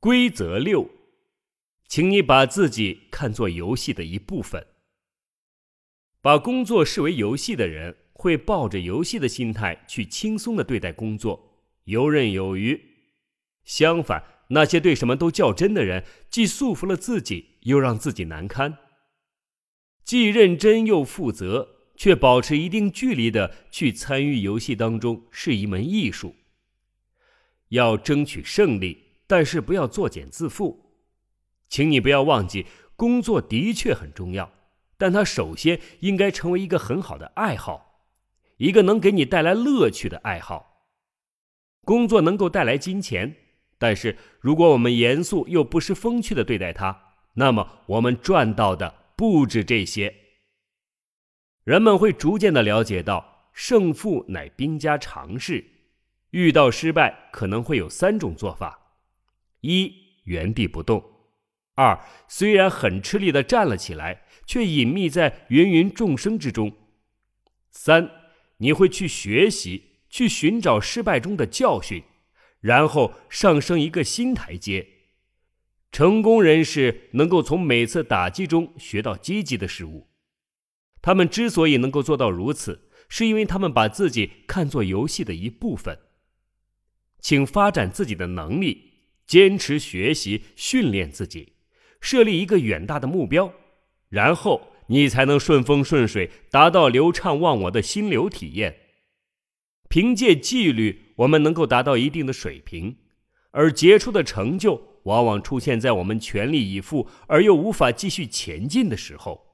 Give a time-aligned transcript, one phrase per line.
[0.00, 0.88] 规则六，
[1.88, 4.64] 请你把自己看作游戏的一部分。
[6.20, 12.80] 把工作视为游戏的人，会抱着游戏的心态去轻松的对待工作，游刃有余。
[13.64, 18.78] 相反，那些对什么都较真的人，既束缚了自己，又让自己难堪。
[20.04, 26.36] 既认真又负责，却保持一定距离的去参与游戏当中，是一门艺术。
[27.70, 29.07] 要争取胜利。
[29.28, 30.78] 但是不要作茧自缚，
[31.68, 34.50] 请你不要忘记，工作的确很重要，
[34.96, 38.06] 但它首先应该成为一个很好的爱好，
[38.56, 40.86] 一个能给你带来乐趣的爱好。
[41.84, 43.36] 工作能够带来金钱，
[43.78, 50.14] 但是如果我们严肃又不失风趣的对待它，那么我们赚到的不止这些。
[51.64, 55.64] 人们会逐渐的了解到，胜负乃兵家常事，
[56.30, 58.77] 遇到失败可能会有三种做法。
[59.60, 59.92] 一
[60.24, 61.02] 原地不动，
[61.74, 66.72] 二虽然很吃力的站了起来，却隐秘在芸芸众生之中。
[67.70, 68.10] 三
[68.58, 72.02] 你会去学习，去寻找失败中的教训，
[72.60, 74.86] 然后上升一个新台阶。
[75.90, 80.08] 成功人士能够从每次打击中学到积极的事物。
[81.00, 85.98] 他们之所以能够做到如此，是因为他们把自己看作游戏的一部分。
[87.20, 88.87] 请发展自己的能力。
[89.28, 91.52] 坚持学习，训练自己，
[92.00, 93.52] 设立一个远大的目标，
[94.08, 98.74] 然后你才能顺风顺水，达到流畅忘我的心流体验。
[99.90, 102.96] 凭借纪律，我们能够达到一定的水平，
[103.50, 109.47] 而杰出的成就往往出现在我们全力以赴而又无法继续前进的时候。